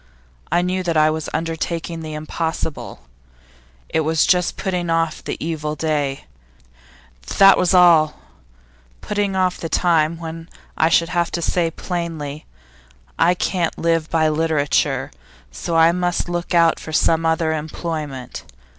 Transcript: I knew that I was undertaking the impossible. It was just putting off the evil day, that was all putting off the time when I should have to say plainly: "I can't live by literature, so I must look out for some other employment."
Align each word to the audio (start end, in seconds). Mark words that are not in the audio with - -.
I 0.51 0.63
knew 0.63 0.81
that 0.81 0.97
I 0.97 1.11
was 1.11 1.29
undertaking 1.31 1.99
the 1.99 2.15
impossible. 2.15 3.03
It 3.87 3.99
was 3.99 4.25
just 4.25 4.57
putting 4.57 4.89
off 4.89 5.23
the 5.23 5.37
evil 5.39 5.75
day, 5.75 6.25
that 7.37 7.55
was 7.55 7.75
all 7.75 8.19
putting 9.01 9.35
off 9.35 9.59
the 9.59 9.69
time 9.69 10.17
when 10.17 10.49
I 10.75 10.89
should 10.89 11.09
have 11.09 11.29
to 11.33 11.41
say 11.43 11.69
plainly: 11.69 12.47
"I 13.19 13.35
can't 13.35 13.77
live 13.77 14.09
by 14.09 14.27
literature, 14.27 15.11
so 15.51 15.75
I 15.77 15.91
must 15.91 16.27
look 16.27 16.55
out 16.55 16.79
for 16.79 16.91
some 16.91 17.23
other 17.23 17.53
employment." 17.53 18.43